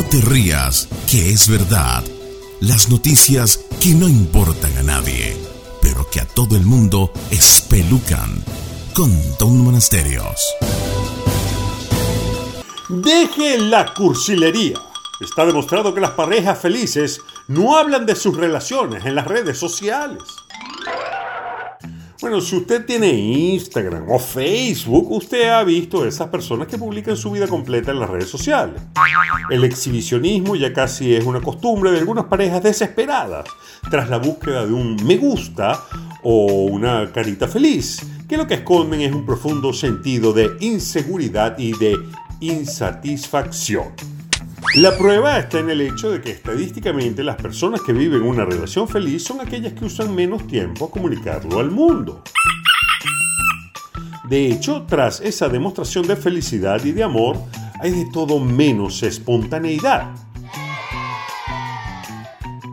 [0.00, 2.02] te rías, que es verdad.
[2.60, 5.36] Las noticias que no importan a nadie,
[5.82, 8.42] pero que a todo el mundo espelucan.
[8.94, 10.40] Con Don Monasterios.
[12.88, 14.80] Deje la cursilería.
[15.20, 20.22] Está demostrado que las parejas felices no hablan de sus relaciones en las redes sociales.
[22.22, 27.32] Bueno, si usted tiene Instagram o Facebook, usted ha visto esas personas que publican su
[27.32, 28.80] vida completa en las redes sociales.
[29.50, 33.48] El exhibicionismo ya casi es una costumbre de algunas parejas desesperadas
[33.90, 35.82] tras la búsqueda de un me gusta
[36.22, 41.76] o una carita feliz, que lo que esconden es un profundo sentido de inseguridad y
[41.76, 41.96] de
[42.38, 44.11] insatisfacción.
[44.76, 48.88] La prueba está en el hecho de que estadísticamente las personas que viven una relación
[48.88, 52.22] feliz son aquellas que usan menos tiempo a comunicarlo al mundo.
[54.30, 57.36] De hecho, tras esa demostración de felicidad y de amor,
[57.80, 60.14] hay de todo menos espontaneidad.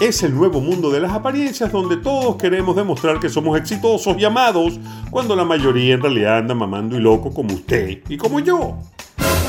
[0.00, 4.24] Es el nuevo mundo de las apariencias donde todos queremos demostrar que somos exitosos y
[4.24, 4.78] amados,
[5.10, 8.78] cuando la mayoría en realidad anda mamando y loco como usted y como yo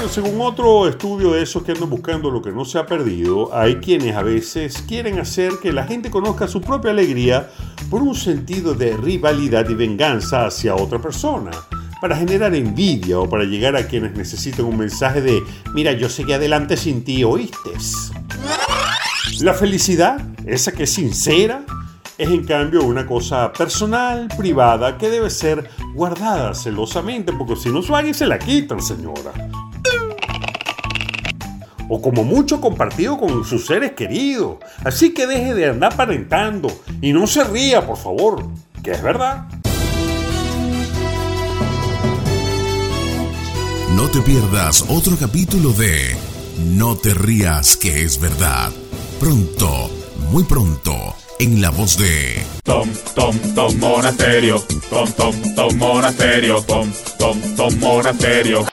[0.09, 3.75] según otro estudio de esos que andan buscando lo que no se ha perdido, hay
[3.75, 7.49] quienes a veces quieren hacer que la gente conozca su propia alegría
[7.89, 11.51] por un sentido de rivalidad y venganza hacia otra persona,
[12.01, 16.33] para generar envidia o para llegar a quienes necesitan un mensaje de, mira, yo seguí
[16.33, 17.71] adelante sin ti, ¿oíste?
[19.41, 21.63] La felicidad, esa que es sincera,
[22.17, 27.81] es en cambio una cosa personal, privada, que debe ser guardada celosamente, porque si no
[27.81, 29.31] suave se la quitan, señora
[31.93, 34.59] o como mucho compartido con sus seres queridos.
[34.85, 38.47] Así que deje de andar aparentando y no se ría, por favor,
[38.81, 39.45] que es verdad.
[43.93, 46.15] No te pierdas otro capítulo de
[46.65, 48.71] No te rías, que es verdad.
[49.19, 49.91] Pronto,
[50.31, 50.93] muy pronto,
[51.39, 57.79] en la voz de Tom, Tom, Tom Monasterio, Tom, Tom, Tom Monasterio, Tom, Tom, Tom
[57.79, 58.65] Monasterio.